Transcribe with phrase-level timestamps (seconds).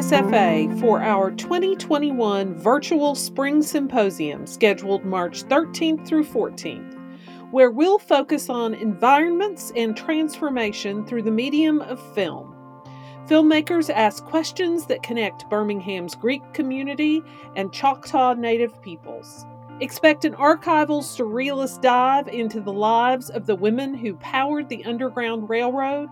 [0.00, 6.98] SFA for our 2021 virtual spring symposium scheduled March 13th through 14th,
[7.50, 12.56] where we'll focus on environments and transformation through the medium of film.
[13.26, 17.22] Filmmakers ask questions that connect Birmingham's Greek community
[17.54, 19.44] and Choctaw Native peoples.
[19.80, 25.50] Expect an archival surrealist dive into the lives of the women who powered the Underground
[25.50, 26.08] Railroad.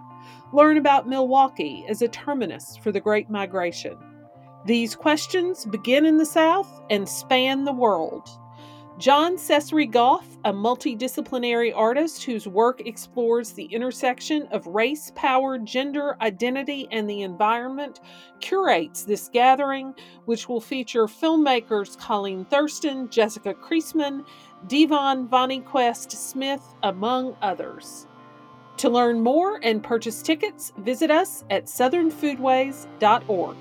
[0.53, 3.97] Learn about Milwaukee as a terminus for the Great Migration.
[4.65, 8.29] These questions begin in the South and span the world.
[8.99, 16.89] Jon-Sesrie Goff, a multidisciplinary artist whose work explores the intersection of race, power, gender, identity,
[16.91, 18.01] and the environment,
[18.41, 19.95] curates this gathering,
[20.25, 24.25] which will feature filmmakers Colleen Thurston, Jessica Kriessman,
[24.67, 28.08] Devon Vonnie-Quest Smith, among others.
[28.79, 33.57] To learn more and purchase tickets, visit us at southernfoodways.org.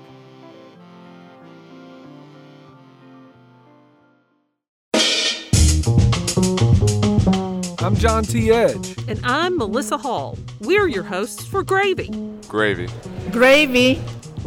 [7.80, 8.52] I'm John T.
[8.52, 8.96] Edge.
[9.08, 10.38] And I'm Melissa Hall.
[10.60, 12.10] We're your hosts for Gravy.
[12.46, 12.88] Gravy.
[13.32, 14.00] Gravy.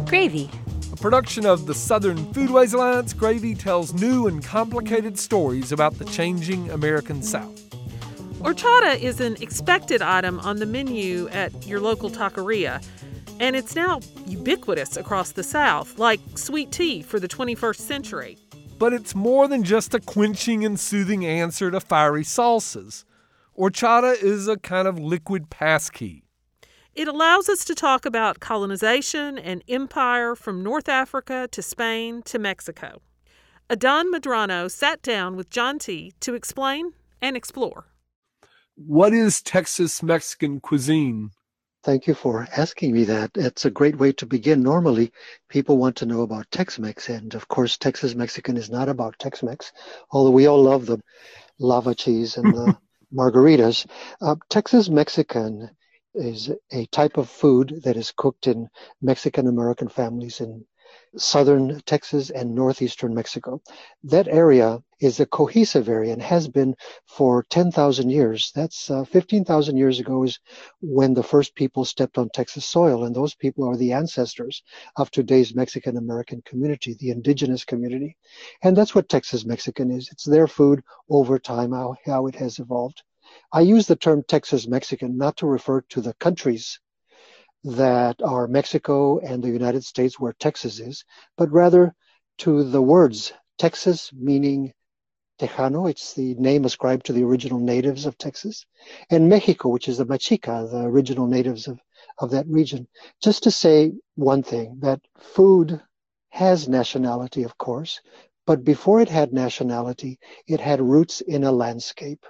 [0.06, 0.50] Gravy.
[0.90, 6.06] A production of the Southern Foodways Alliance, Gravy tells new and complicated stories about the
[6.06, 7.61] changing American South.
[8.42, 12.84] Horchata is an expected item on the menu at your local taqueria,
[13.38, 18.36] and it's now ubiquitous across the South, like sweet tea for the 21st century.
[18.80, 23.04] But it's more than just a quenching and soothing answer to fiery salsas.
[23.56, 26.24] Horchata is a kind of liquid passkey.
[26.96, 32.40] It allows us to talk about colonization and empire from North Africa to Spain to
[32.40, 33.02] Mexico.
[33.70, 36.12] Adan Medrano sat down with John T.
[36.18, 37.86] to explain and explore.
[38.86, 41.30] What is Texas Mexican cuisine?
[41.84, 43.30] Thank you for asking me that.
[43.36, 44.62] It's a great way to begin.
[44.62, 45.12] Normally,
[45.48, 49.20] people want to know about Tex Mex, and of course, Texas Mexican is not about
[49.20, 49.72] Tex Mex,
[50.10, 50.98] although we all love the
[51.60, 52.76] lava cheese and the
[53.14, 53.86] margaritas.
[54.20, 55.70] Uh, Texas Mexican
[56.14, 58.68] is a type of food that is cooked in
[59.00, 60.64] Mexican American families in
[61.16, 63.60] southern Texas and northeastern Mexico.
[64.04, 66.74] That area is a cohesive area and has been
[67.06, 68.52] for 10,000 years.
[68.54, 70.38] That's uh, 15,000 years ago is
[70.80, 74.62] when the first people stepped on Texas soil, and those people are the ancestors
[74.96, 78.16] of today's Mexican American community, the indigenous community.
[78.62, 80.08] And that's what Texas Mexican is.
[80.12, 83.02] It's their food over time, how, how it has evolved.
[83.52, 86.80] I use the term Texas Mexican not to refer to the countries
[87.64, 91.04] that are Mexico and the United States, where Texas is,
[91.36, 91.94] but rather
[92.38, 94.72] to the words Texas, meaning
[95.38, 98.64] Tejano, it's the name ascribed to the original natives of Texas,
[99.10, 101.80] and Mexico, which is the Mexica, the original natives of,
[102.18, 102.86] of that region.
[103.22, 105.80] Just to say one thing that food
[106.30, 108.00] has nationality, of course,
[108.46, 112.24] but before it had nationality, it had roots in a landscape.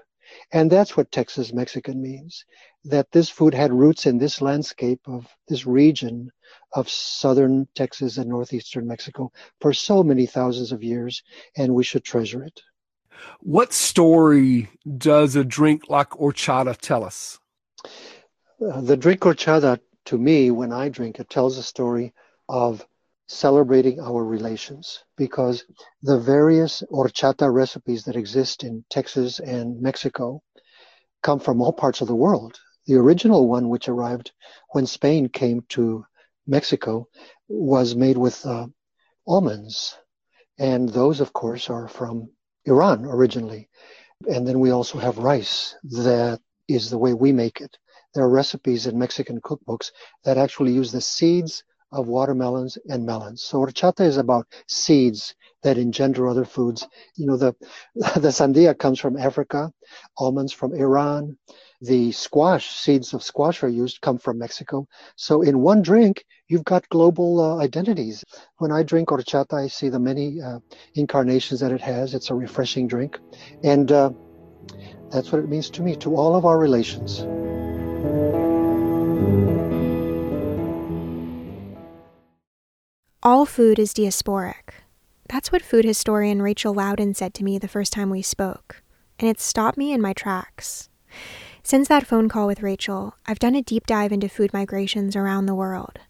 [0.53, 2.44] And that's what Texas Mexican means
[2.84, 6.31] that this food had roots in this landscape of this region
[6.72, 11.22] of southern Texas and northeastern Mexico for so many thousands of years,
[11.56, 12.60] and we should treasure it.
[13.41, 17.38] What story does a drink like horchata tell us?
[17.84, 22.12] Uh, the drink horchata, to me, when I drink it, tells a story
[22.48, 22.84] of
[23.32, 25.65] celebrating our relations because
[26.03, 30.43] the various horchata recipes that exist in Texas and Mexico
[31.22, 32.59] come from all parts of the world.
[32.87, 34.32] The original one, which arrived
[34.72, 36.04] when Spain came to
[36.47, 37.09] Mexico,
[37.48, 38.66] was made with uh,
[39.26, 39.97] almonds.
[40.59, 42.31] And those, of course, are from
[42.66, 43.69] Iran originally.
[44.28, 47.78] And then we also have rice that is the way we make it.
[48.15, 49.91] There are recipes in Mexican cookbooks
[50.25, 53.42] that actually use the seeds of watermelons and melons.
[53.42, 56.86] So horchata is about seeds that engender other foods.
[57.16, 57.54] You know, the,
[57.94, 59.72] the sandia comes from Africa,
[60.19, 61.36] almonds from Iran.
[61.80, 64.86] The squash, seeds of squash are used, come from Mexico.
[65.16, 68.22] So in one drink, you've got global uh, identities.
[68.59, 70.60] When I drink horchata, I see the many uh,
[70.95, 72.15] incarnations that it has.
[72.15, 73.18] It's a refreshing drink.
[73.65, 74.12] And uh,
[75.10, 77.27] that's what it means to me, to all of our relations.
[83.24, 84.71] All food is diasporic.
[85.28, 88.83] That's what food historian Rachel Laudan said to me the first time we spoke,
[89.16, 90.89] and it stopped me in my tracks.
[91.63, 95.47] Since that phone call with Rachel, I've done a deep dive into food migrations around
[95.47, 96.01] the world,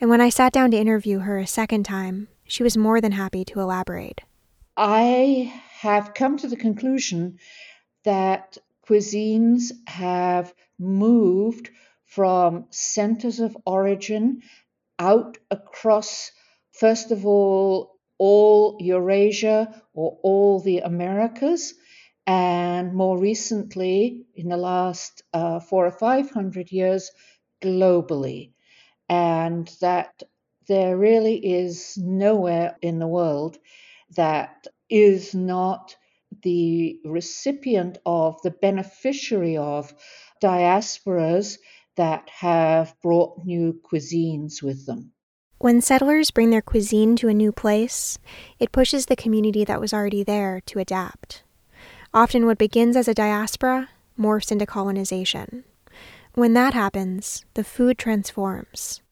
[0.00, 3.12] and when I sat down to interview her a second time, she was more than
[3.12, 4.20] happy to elaborate.
[4.76, 7.40] I have come to the conclusion
[8.04, 8.58] that
[8.88, 11.70] cuisines have moved
[12.04, 14.42] from centers of origin
[15.00, 16.30] out across
[16.72, 21.74] First of all, all Eurasia or all the Americas,
[22.26, 27.10] and more recently, in the last uh, four or five hundred years,
[27.62, 28.52] globally.
[29.08, 30.22] And that
[30.68, 33.58] there really is nowhere in the world
[34.16, 35.96] that is not
[36.42, 39.92] the recipient of, the beneficiary of
[40.42, 41.58] diasporas
[41.96, 45.12] that have brought new cuisines with them.
[45.60, 48.16] When settlers bring their cuisine to a new place,
[48.58, 51.42] it pushes the community that was already there to adapt.
[52.14, 55.64] Often, what begins as a diaspora morphs into colonization.
[56.32, 59.02] When that happens, the food transforms.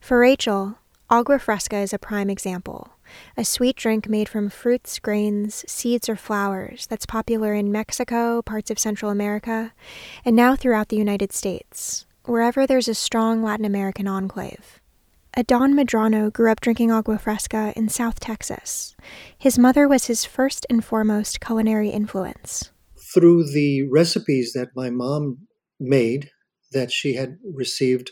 [0.00, 0.78] For Rachel,
[1.10, 2.92] agua fresca is a prime example
[3.36, 8.70] a sweet drink made from fruits, grains, seeds, or flowers that's popular in Mexico, parts
[8.70, 9.72] of Central America,
[10.24, 14.79] and now throughout the United States, wherever there's a strong Latin American enclave.
[15.36, 18.96] Adan Medrano grew up drinking agua fresca in South Texas.
[19.38, 22.72] His mother was his first and foremost culinary influence.
[23.14, 25.46] Through the recipes that my mom
[25.78, 26.30] made,
[26.72, 28.10] that she had received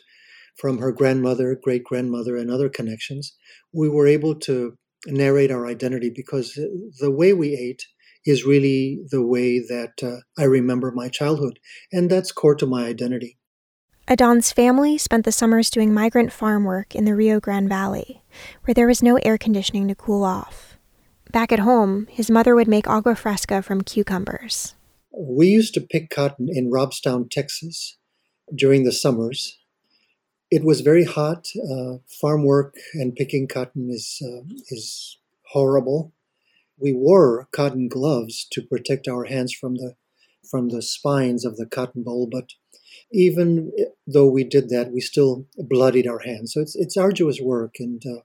[0.56, 3.35] from her grandmother, great grandmother, and other connections,
[3.73, 4.76] we were able to
[5.06, 6.55] narrate our identity because
[7.00, 7.85] the way we ate
[8.26, 11.59] is really the way that uh, I remember my childhood,
[11.93, 13.38] and that's core to my identity.
[14.10, 18.22] Adan's family spent the summers doing migrant farm work in the Rio Grande Valley,
[18.64, 20.78] where there was no air conditioning to cool off.
[21.31, 24.75] Back at home, his mother would make agua fresca from cucumbers.
[25.12, 27.99] We used to pick cotton in Robstown, Texas
[28.55, 29.58] during the summers.
[30.50, 31.46] It was very hot.
[31.70, 35.19] Uh, farm work and picking cotton is, uh, is
[35.49, 36.14] horrible.
[36.78, 39.96] We wore cotton gloves to protect our hands from the,
[40.50, 42.52] from the spines of the cotton boll, but
[43.12, 43.72] even
[44.06, 46.52] though we did that, we still bloodied our hands.
[46.52, 47.76] So it's it's arduous work.
[47.78, 48.20] And uh,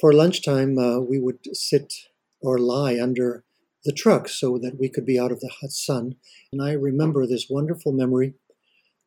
[0.00, 1.92] for lunchtime, uh, we would sit
[2.40, 3.44] or lie under
[3.84, 6.16] the truck so that we could be out of the hot sun.
[6.52, 8.34] And I remember this wonderful memory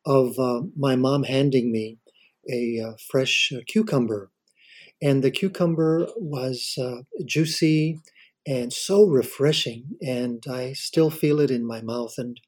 [0.06, 1.98] of uh, my mom handing me
[2.50, 4.30] a uh, fresh uh, cucumber,
[5.02, 8.00] and the cucumber was uh, juicy
[8.46, 12.14] and so refreshing, and I still feel it in my mouth.
[12.16, 12.40] And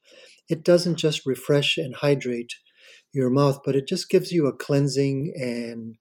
[0.51, 2.55] it doesn't just refresh and hydrate
[3.13, 5.95] your mouth, but it just gives you a cleansing and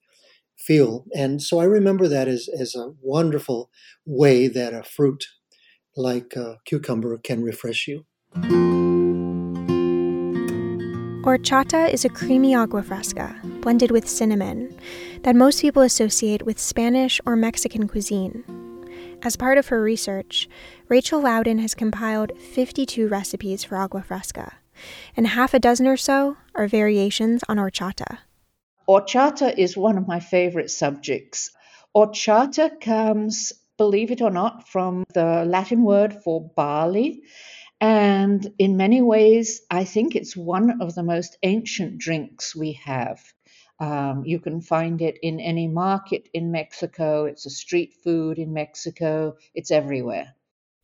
[0.58, 1.06] feel.
[1.14, 3.70] And so I remember that as, as a wonderful
[4.04, 5.24] way that a fruit
[5.96, 8.06] like a cucumber can refresh you.
[11.24, 14.76] Horchata is a creamy agua fresca blended with cinnamon
[15.22, 18.59] that most people associate with Spanish or Mexican cuisine.
[19.22, 20.48] As part of her research,
[20.88, 24.54] Rachel Laudan has compiled 52 recipes for agua fresca,
[25.14, 28.18] and half a dozen or so are variations on horchata.
[28.88, 31.50] Horchata is one of my favorite subjects.
[31.94, 37.22] Horchata comes, believe it or not, from the Latin word for barley.
[37.78, 43.20] And in many ways, I think it's one of the most ancient drinks we have.
[43.80, 47.24] Um, you can find it in any market in Mexico.
[47.24, 49.36] It's a street food in Mexico.
[49.54, 50.34] It's everywhere.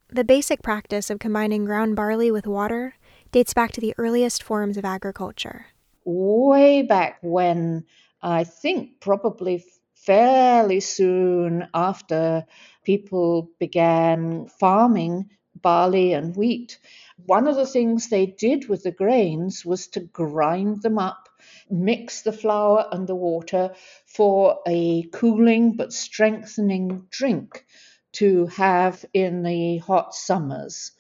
[0.09, 2.95] The basic practice of combining ground barley with water
[3.33, 5.67] dates back to the earliest forms of agriculture.
[6.05, 7.85] Way back when,
[8.23, 9.65] I think probably
[9.95, 12.47] fairly soon after
[12.85, 15.29] people began farming
[15.61, 16.79] barley and wheat,
[17.27, 21.29] one of the things they did with the grains was to grind them up
[21.71, 23.75] mix the flour and the water
[24.07, 27.65] for a cooling but strengthening drink
[28.13, 30.93] to have in the hot summers.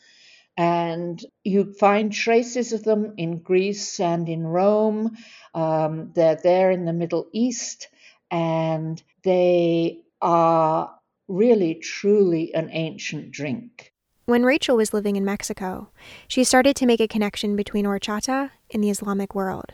[0.56, 5.16] And you find traces of them in Greece and in Rome.
[5.54, 7.88] Um, they're there in the Middle East,
[8.30, 10.94] and they are
[11.28, 13.92] really, truly an ancient drink.
[14.24, 15.90] When Rachel was living in Mexico,
[16.26, 19.72] she started to make a connection between horchata and the Islamic world.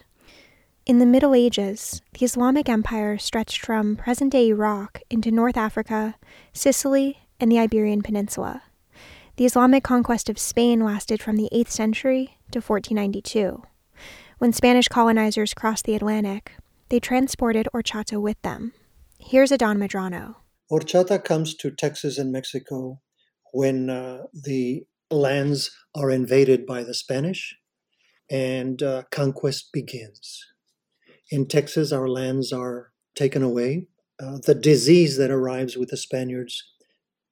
[0.85, 6.17] In the Middle Ages, the Islamic Empire stretched from present day Iraq into North Africa,
[6.53, 8.65] Sicily, and the Iberian Peninsula.
[9.37, 13.63] The Islamic conquest of Spain lasted from the 8th century to 1492.
[14.39, 16.57] When Spanish colonizers crossed the Atlantic,
[16.89, 18.73] they transported horchata with them.
[19.21, 20.35] Here's Adan Medrano.
[20.69, 23.01] Horchata comes to Texas and Mexico
[23.53, 27.57] when uh, the lands are invaded by the Spanish
[28.29, 30.52] and uh, conquest begins.
[31.33, 33.89] In Texas, our lands are taken away.
[34.21, 36.63] Uh, the disease that arrives with the Spaniards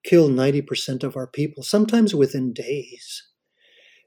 [0.05, 3.25] kill 90% of our people, sometimes within days.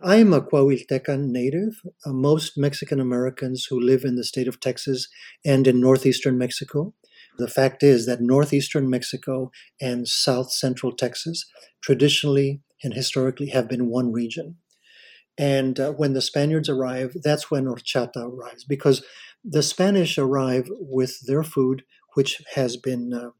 [0.02, 1.82] I am a Coahuiltecan native.
[2.06, 5.08] Uh, most Mexican Americans who live in the state of Texas
[5.46, 6.94] and in northeastern Mexico
[7.40, 11.46] The fact is that northeastern Mexico and south central Texas
[11.82, 14.58] traditionally and historically have been one region.
[15.38, 19.04] And uh, when the Spaniards arrive, that's when horchata arrives because
[19.44, 21.84] the Spanish arrive with their food,
[22.16, 23.32] which has been uh,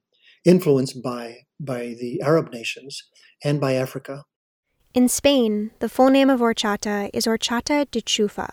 [0.44, 3.04] influenced by, by the Arab nations
[3.44, 4.26] and by Africa.
[4.94, 8.52] In Spain, the full name of horchata is horchata de chufa.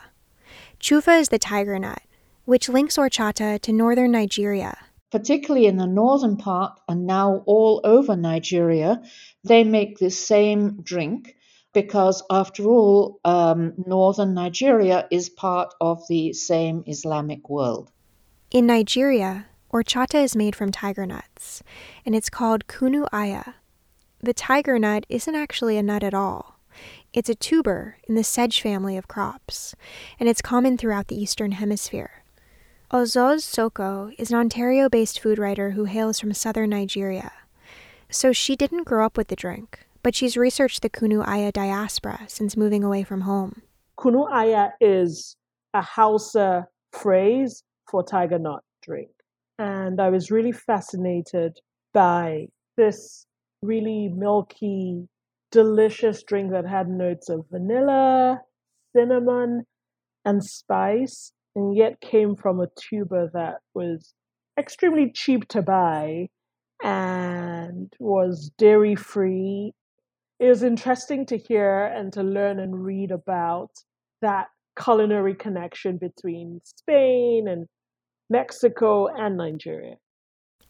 [0.80, 2.02] Chufa is the tiger nut,
[2.44, 4.76] which links horchata to northern Nigeria.
[5.10, 9.02] Particularly in the northern part and now all over Nigeria,
[9.44, 11.34] they make this same drink
[11.72, 17.90] because, after all, um, northern Nigeria is part of the same Islamic world.
[18.50, 21.62] In Nigeria, horchata is made from tiger nuts,
[22.04, 23.54] and it's called kunu aya.
[24.20, 26.56] The tiger nut isn't actually a nut at all.
[27.12, 29.74] It's a tuber in the sedge family of crops,
[30.18, 32.22] and it's common throughout the Eastern Hemisphere.
[32.92, 37.32] Ozoz Sokoh is an Ontario based food writer who hails from southern Nigeria.
[38.10, 42.20] So she didn't grow up with the drink, but she's researched the Kunu Aya diaspora
[42.28, 43.62] since moving away from home.
[43.98, 45.36] Kunu Aya is
[45.74, 49.10] a Hausa phrase for tiger nut drink.
[49.58, 51.58] And I was really fascinated
[51.92, 53.26] by this
[53.62, 55.06] really milky,
[55.50, 58.40] delicious drink that had notes of vanilla,
[58.96, 59.66] cinnamon,
[60.24, 64.14] and spice, and yet came from a tuber that was
[64.58, 66.28] extremely cheap to buy
[66.82, 69.74] and was dairy free
[70.40, 73.70] it was interesting to hear and to learn and read about
[74.22, 74.46] that
[74.82, 77.66] culinary connection between Spain and
[78.30, 79.96] Mexico and Nigeria.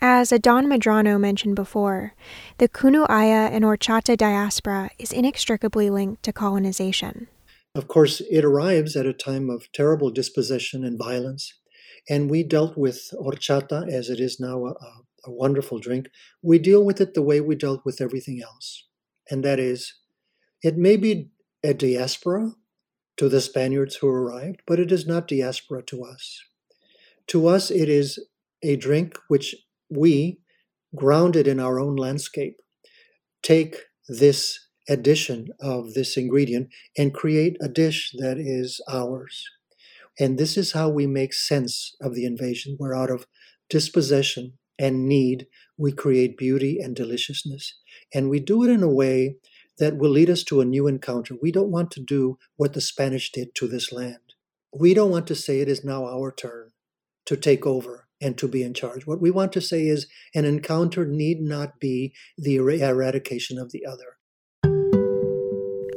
[0.00, 2.14] As Adan Medrano mentioned before,
[2.58, 7.28] the Kunu Aya and horchata diaspora is inextricably linked to colonization.
[7.76, 11.52] Of course, it arrives at a time of terrible dispossession and violence,
[12.08, 14.74] and we dealt with horchata, as it is now a,
[15.26, 16.08] a wonderful drink.
[16.42, 18.88] We deal with it the way we dealt with everything else
[19.30, 19.94] and that is,
[20.62, 21.30] it may be
[21.62, 22.52] a diaspora
[23.16, 26.42] to the Spaniards who arrived, but it is not diaspora to us.
[27.28, 28.18] To us, it is
[28.62, 29.54] a drink which
[29.88, 30.40] we,
[30.94, 32.56] grounded in our own landscape,
[33.42, 33.76] take
[34.08, 34.58] this
[34.88, 36.68] addition of this ingredient
[36.98, 39.44] and create a dish that is ours.
[40.18, 43.26] And this is how we make sense of the invasion, We're out of
[43.68, 45.46] dispossession and need,
[45.76, 47.78] we create beauty and deliciousness.
[48.14, 49.36] And we do it in a way
[49.78, 51.34] that will lead us to a new encounter.
[51.40, 54.34] We don't want to do what the Spanish did to this land.
[54.76, 56.72] We don't want to say it is now our turn
[57.26, 59.06] to take over and to be in charge.
[59.06, 63.72] What we want to say is an encounter need not be the er-, eradication of
[63.72, 64.16] the other.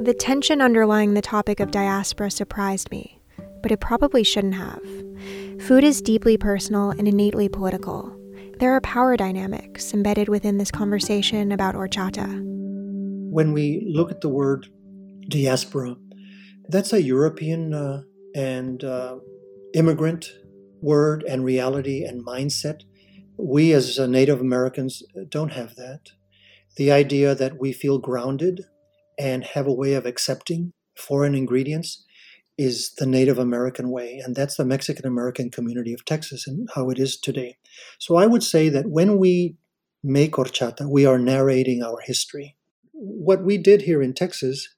[0.00, 3.20] The tension underlying the topic of diaspora surprised me,
[3.62, 4.82] but it probably shouldn't have.
[5.62, 8.14] Food is deeply personal and innately political.
[8.64, 12.40] There are power dynamics embedded within this conversation about horchata.
[13.30, 14.68] When we look at the word
[15.28, 15.96] diaspora,
[16.70, 18.04] that's a European uh,
[18.34, 19.18] and uh,
[19.74, 20.32] immigrant
[20.80, 22.84] word and reality and mindset.
[23.36, 26.12] We as uh, Native Americans don't have that.
[26.78, 28.62] The idea that we feel grounded
[29.18, 32.02] and have a way of accepting foreign ingredients
[32.56, 36.90] is the Native American way, and that's the Mexican American community of Texas and how
[36.90, 37.56] it is today.
[37.98, 39.56] So I would say that when we
[40.02, 42.56] make horchata, we are narrating our history.
[42.92, 44.68] What we did here in Texas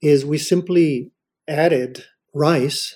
[0.00, 1.10] is we simply
[1.48, 2.94] added rice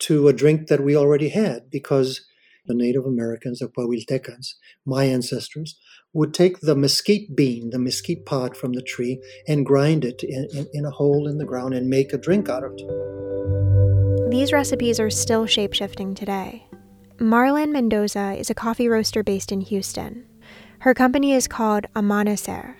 [0.00, 2.26] to a drink that we already had because
[2.66, 5.78] the Native Americans, the Coahuiltecans, my ancestors,
[6.12, 10.46] would take the mesquite bean, the mesquite pod from the tree, and grind it in,
[10.52, 13.41] in, in a hole in the ground and make a drink out of it.
[14.32, 16.66] These recipes are still shapeshifting today.
[17.18, 20.24] Marlon Mendoza is a coffee roaster based in Houston.
[20.78, 22.76] Her company is called Amanecer.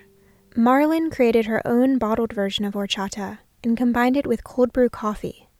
[0.57, 5.51] Marlon created her own bottled version of horchata and combined it with cold brew coffee.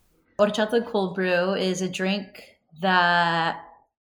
[0.41, 2.43] Horchata cold brew is a drink
[2.81, 3.61] that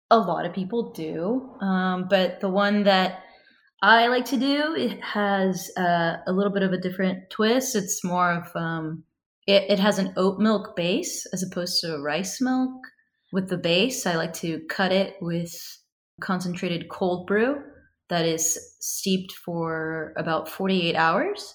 [0.08, 3.24] a lot of people do, um, but the one that
[3.82, 7.74] I like to do it has uh, a little bit of a different twist.
[7.74, 9.02] It's more of um,
[9.46, 12.70] it, it has an oat milk base as opposed to rice milk.
[13.32, 15.52] With the base, I like to cut it with
[16.20, 17.62] concentrated cold brew
[18.08, 21.54] that is steeped for about 48 hours.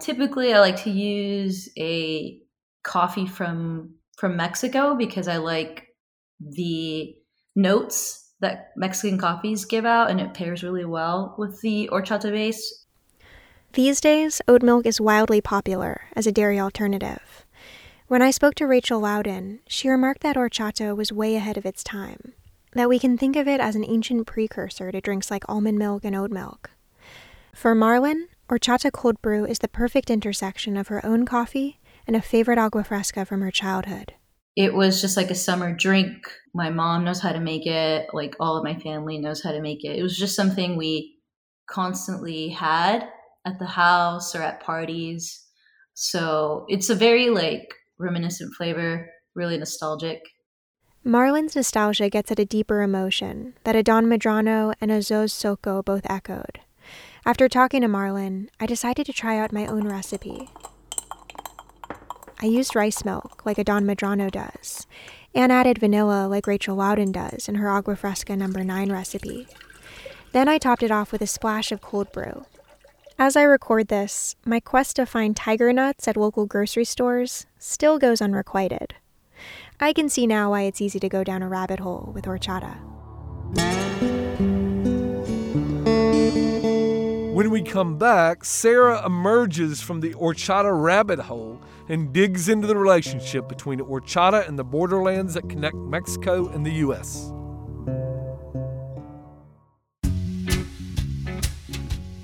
[0.00, 2.38] Typically, I like to use a
[2.82, 5.86] coffee from from Mexico because I like
[6.40, 7.14] the
[7.54, 12.85] notes that Mexican coffees give out, and it pairs really well with the horchata base.
[13.76, 17.44] These days, oat milk is wildly popular as a dairy alternative.
[18.08, 21.84] When I spoke to Rachel Laudan, she remarked that horchata was way ahead of its
[21.84, 22.32] time.
[22.72, 26.06] that we can think of it as an ancient precursor to drinks like almond milk
[26.06, 26.70] and oat milk.
[27.54, 32.22] For Marlin, horchata cold brew is the perfect intersection of her own coffee and a
[32.22, 34.14] favorite agua fresca from her childhood.
[34.56, 36.26] It was just like a summer drink.
[36.54, 39.60] My mom knows how to make it, like all of my family knows how to
[39.60, 39.98] make it.
[39.98, 41.18] It was just something we
[41.66, 43.06] constantly had
[43.46, 45.46] at the house or at parties.
[45.94, 50.20] So it's a very like reminiscent flavor, really nostalgic.
[51.04, 56.60] Marlin's nostalgia gets at a deeper emotion that Adan Medrano and Ozoz Sokoh both echoed.
[57.24, 60.50] After talking to Marlin, I decided to try out my own recipe.
[62.42, 64.86] I used rice milk like Adan Medrano does,
[65.34, 69.46] and added vanilla like Rachel Laudan does in her Agua Fresca number 9 recipe.
[70.32, 72.44] Then I topped it off with a splash of cold brew.
[73.18, 77.98] As I record this, my quest to find tiger nuts at local grocery stores still
[77.98, 78.94] goes unrequited.
[79.80, 82.76] I can see now why it's easy to go down a rabbit hole with horchata.
[87.32, 91.58] When we come back, Sarah emerges from the horchata rabbit hole
[91.88, 96.72] and digs into the relationship between horchata and the borderlands that connect Mexico and the
[96.72, 97.32] U.S.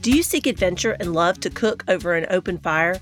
[0.02, 3.00] Do you seek adventure and love to cook over an open fire?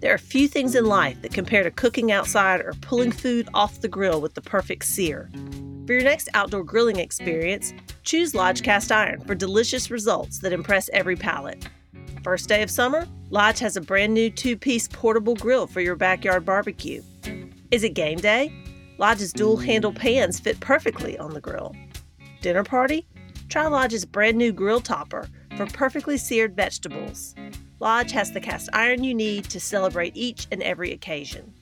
[0.00, 3.80] There are few things in life that compare to cooking outside or pulling food off
[3.80, 5.30] the grill with the perfect sear.
[5.86, 10.90] For your next outdoor grilling experience, choose Lodge Cast Iron for delicious results that impress
[10.92, 11.70] every palate.
[12.22, 15.96] First day of summer, Lodge has a brand new two piece portable grill for your
[15.96, 17.02] backyard barbecue.
[17.70, 18.52] Is it game day?
[18.98, 21.74] Lodge's dual handle pans fit perfectly on the grill.
[22.42, 23.06] Dinner party?
[23.48, 27.34] Try Lodge's brand new grill topper for perfectly seared vegetables.
[27.80, 31.52] Lodge has the cast iron you need to celebrate each and every occasion.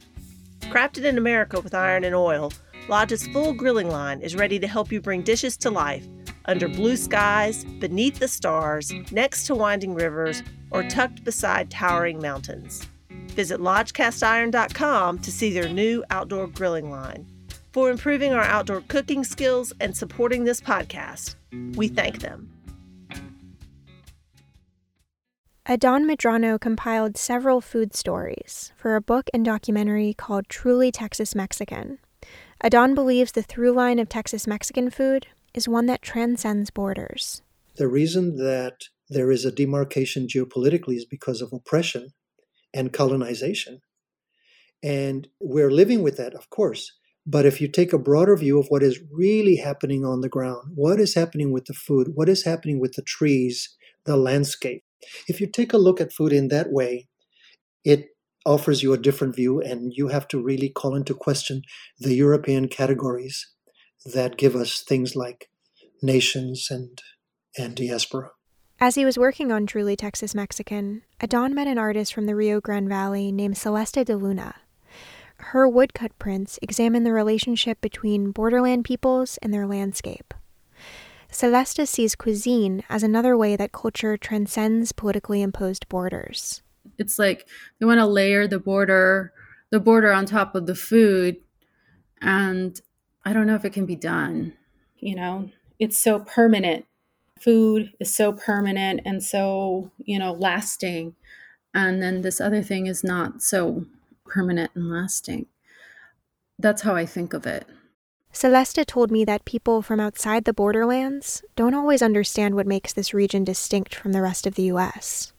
[0.62, 2.52] Crafted in America with iron and oil,
[2.88, 6.06] Lodge's full grilling line is ready to help you bring dishes to life
[6.46, 12.86] under blue skies, beneath the stars, next to winding rivers, or tucked beside towering mountains.
[13.08, 17.26] Visit lodgecastiron.com to see their new outdoor grilling line.
[17.72, 21.36] For improving our outdoor cooking skills and supporting this podcast,
[21.76, 22.50] we thank them.
[25.66, 31.98] Adan Medrano compiled several food stories for a book and documentary called Truly Texas Mexican.
[32.62, 37.42] Adan believes the through line of Texas Mexican food is one that transcends borders.
[37.76, 42.14] The reason that there is a demarcation geopolitically is because of oppression
[42.72, 43.82] and colonization.
[44.82, 46.90] And we're living with that, of course.
[47.26, 50.72] But if you take a broader view of what is really happening on the ground,
[50.74, 54.84] what is happening with the food, what is happening with the trees, the landscape,
[55.28, 57.08] if you take a look at food in that way,
[57.84, 58.06] it
[58.46, 61.62] offers you a different view, and you have to really call into question
[61.98, 63.46] the European categories
[64.04, 65.48] that give us things like
[66.02, 67.02] nations and,
[67.58, 68.30] and diaspora.
[68.82, 72.62] As he was working on Truly Texas Mexican, Adan met an artist from the Rio
[72.62, 74.54] Grande Valley named Celeste de Luna.
[75.36, 80.32] Her woodcut prints examine the relationship between borderland peoples and their landscape.
[81.30, 86.62] Celeste sees cuisine as another way that culture transcends politically imposed borders.
[86.98, 87.46] It's like
[87.78, 89.32] they want to layer the border,
[89.70, 91.36] the border on top of the food,
[92.20, 92.80] and
[93.24, 94.54] I don't know if it can be done.
[94.98, 96.84] You know, it's so permanent.
[97.40, 101.14] Food is so permanent and so, you know, lasting.
[101.72, 103.86] And then this other thing is not so
[104.26, 105.46] permanent and lasting.
[106.58, 107.66] That's how I think of it.
[108.32, 113.12] Celeste told me that people from outside the borderlands don't always understand what makes this
[113.12, 115.32] region distinct from the rest of the US.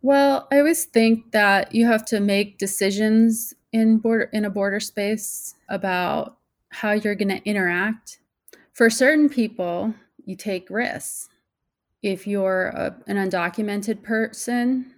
[0.00, 4.80] Well, I always think that you have to make decisions in border in a border
[4.80, 6.38] space about
[6.70, 8.18] how you're going to interact.
[8.72, 11.28] For certain people, you take risks.
[12.02, 14.94] If you're a, an undocumented person,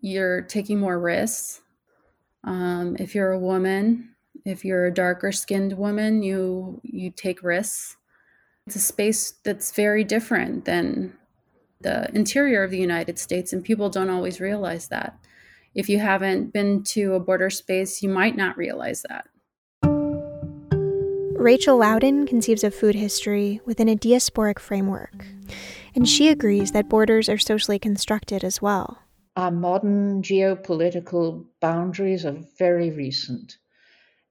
[0.00, 1.60] you're taking more risks.
[2.44, 7.96] Um, if you're a woman, if you're a darker skinned woman, you you take risks.
[8.66, 11.14] It's a space that's very different than
[11.80, 15.18] the interior of the United States, and people don't always realize that.
[15.74, 19.26] If you haven't been to a border space, you might not realize that.
[21.38, 25.24] Rachel Laudan conceives of food history within a diasporic framework,
[25.94, 28.98] and she agrees that borders are socially constructed as well.
[29.36, 33.58] Our modern geopolitical boundaries are very recent.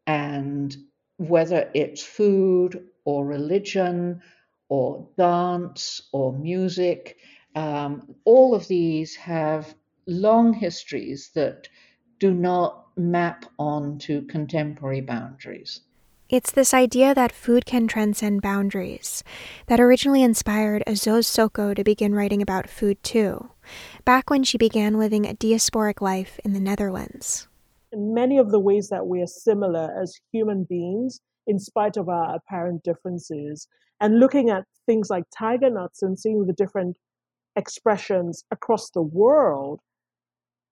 [0.07, 0.75] And
[1.17, 4.21] whether it's food or religion
[4.69, 7.17] or dance or music,
[7.55, 9.75] um, all of these have
[10.07, 11.67] long histories that
[12.19, 15.81] do not map onto contemporary boundaries.
[16.29, 19.23] It's this idea that food can transcend boundaries
[19.67, 23.51] that originally inspired Ozoz Sokoh to begin writing about food too,
[24.03, 27.47] back when she began living a diasporic life in the Netherlands.
[27.93, 32.35] Many of the ways that we are similar as human beings, in spite of our
[32.35, 33.67] apparent differences,
[34.01, 36.97] and looking at things like tiger nuts and seeing the different
[37.55, 39.79] expressions across the world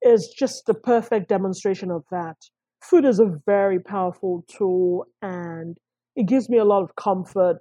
[0.02, 2.38] is just the perfect demonstration of that
[2.86, 5.78] food is a very powerful tool and
[6.16, 7.58] it gives me a lot of comfort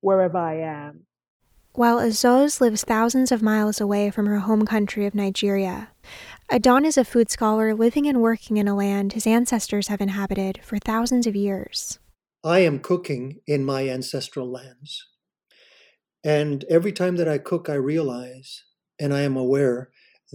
[0.00, 1.06] wherever I am.
[1.72, 5.88] While Ozoz lives thousands of miles away from her home country of Nigeria,
[6.50, 10.60] Adan is a food scholar living and working in a land his ancestors have inhabited
[10.62, 11.98] for thousands of years.
[12.44, 15.08] I am cooking in my ancestral lands.
[16.22, 18.64] And every time that I cook, I realize
[19.00, 19.90] and I am aware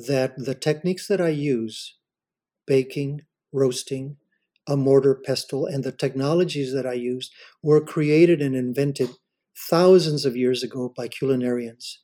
[0.07, 1.97] that the techniques that I use,
[2.65, 3.21] baking,
[3.53, 4.17] roasting,
[4.67, 9.09] a mortar pestle, and the technologies that I used were created and invented
[9.69, 11.97] thousands of years ago by culinarians.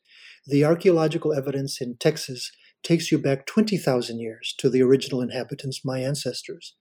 [0.46, 2.52] The archaeological evidence in Texas
[2.86, 6.76] takes you back 20,000 years to the original inhabitants, my ancestors.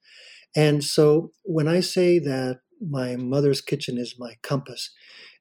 [0.55, 4.91] And so when I say that my mother's kitchen is my compass,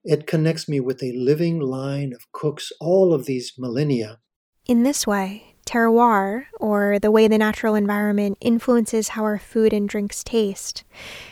[0.04, 4.20] it connects me with a living line of cooks all of these millennia.
[4.66, 9.88] In this way, terroir, or the way the natural environment influences how our food and
[9.88, 10.84] drinks taste,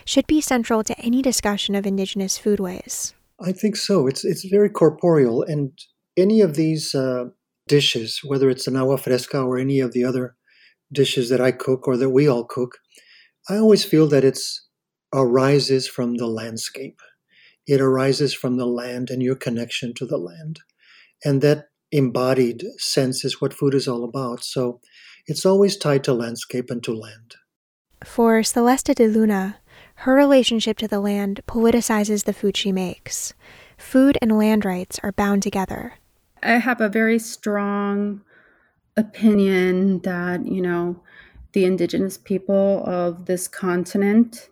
[0.06, 3.14] should be central to any discussion of indigenous foodways.
[3.40, 4.08] I think so.
[4.08, 5.72] It's it's very corporeal, and
[6.16, 7.26] any of these uh,
[7.72, 10.36] dishes, whether it's an agua fresca or any of the other
[10.92, 12.80] dishes that I cook or that we all cook,
[13.50, 14.68] I always feel that it's
[15.14, 17.00] arises from the landscape.
[17.66, 20.60] It arises from the land and your connection to the land,
[21.24, 24.44] and that embodied sense is what food is all about.
[24.44, 24.82] So
[25.26, 27.36] it's always tied to landscape and to land.
[28.04, 29.60] For Celeste de Luna,
[30.04, 33.34] her relationship to the land politicizes the food she makes.
[33.78, 36.01] Food and land rights are bound together.
[36.44, 38.22] I have a very strong
[38.98, 41.02] opinion that, you know,
[41.54, 44.50] the indigenous people of this continent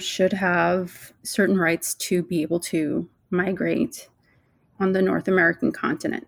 [0.00, 4.08] should have certain rights to be able to migrate
[4.80, 6.26] on the North American continent.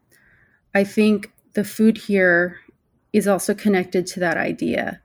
[0.75, 2.59] I think the food here
[3.12, 5.01] is also connected to that idea.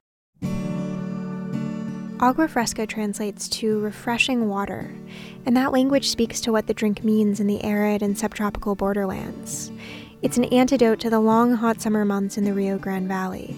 [2.22, 4.90] Agua fresca translates to refreshing water,
[5.46, 9.70] and that language speaks to what the drink means in the arid and subtropical borderlands.
[10.22, 13.58] It's an antidote to the long hot summer months in the Rio Grande Valley.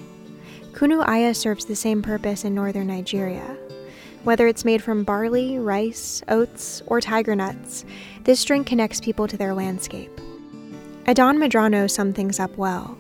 [0.72, 3.56] Kunu Aya serves the same purpose in northern Nigeria.
[4.24, 7.86] Whether it's made from barley, rice, oats, or tiger nuts,
[8.24, 10.20] this drink connects people to their landscape.
[11.06, 12.98] Adan Medrano sums things up well.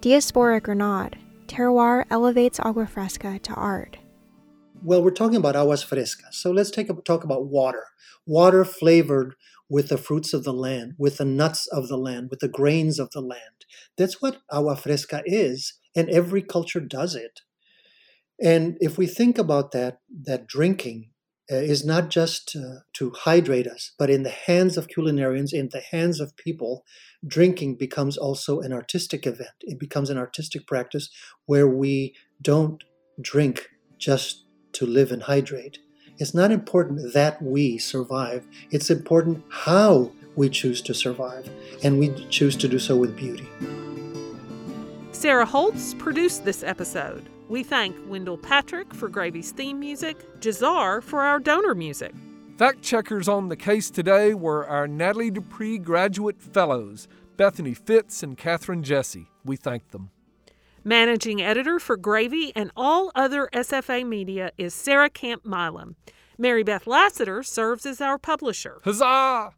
[0.00, 1.14] Diasporic or not,
[1.46, 3.98] terroir elevates agua fresca to art.
[4.86, 7.86] Well, we're talking about aguas frescas, so let's take a, talk about water.
[8.26, 9.34] Water flavored
[9.66, 12.98] with the fruits of the land, with the nuts of the land, with the grains
[12.98, 13.64] of the land.
[13.96, 17.40] That's what agua fresca is, and every culture does it.
[18.38, 21.12] And if we think about that, that drinking
[21.50, 25.70] uh, is not just uh, to hydrate us, but in the hands of culinarians, in
[25.72, 26.84] the hands of people,
[27.26, 29.56] drinking becomes also an artistic event.
[29.62, 31.08] It becomes an artistic practice
[31.46, 32.84] where we don't
[33.22, 34.43] drink just
[34.74, 35.78] to live and hydrate.
[36.18, 41.48] It's not important that we survive, it's important how we choose to survive,
[41.82, 43.48] and we choose to do so with beauty.
[45.12, 47.28] Sarah Holtz produced this episode.
[47.48, 52.14] We thank Wendell Patrick for Gravy's theme music, Jazar for our donor music.
[52.56, 58.38] Fact checkers on the case today were our Nathalie Dupree graduate fellows, Bethany Fitz and
[58.38, 59.28] Catherine Jesse.
[59.44, 60.10] We thank them.
[60.86, 65.96] Managing editor for Gravy and all other SFA media is Sarah Camp Milam.
[66.36, 68.82] Mary Beth Lassiter serves as our publisher.
[68.84, 69.54] Huzzah!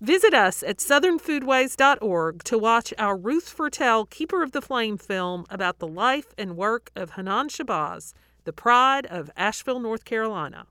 [0.00, 5.78] Visit us at southernfoodways.org to watch our Ruth Fertel Keeper of the Flame film about
[5.78, 10.66] the life and work of Hanan Shabazz, the pride of Asheville, North Carolina.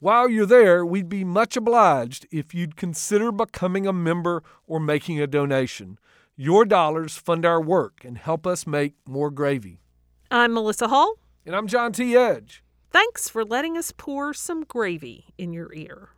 [0.00, 5.18] While you're there, we'd be much obliged if you'd consider becoming a member or making
[5.18, 5.98] a donation.
[6.42, 9.82] Your dollars fund our work and help us make more gravy.
[10.30, 11.16] I'm Melissa Hall.
[11.44, 12.16] And I'm John T.
[12.16, 12.64] Edge.
[12.90, 16.12] Thanks for letting us pour some gravy in your ear.